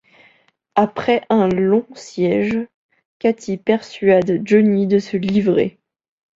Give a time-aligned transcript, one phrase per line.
[0.73, 2.57] Après un long siège,
[3.19, 5.77] Cathie persuade Johnny de se livrer.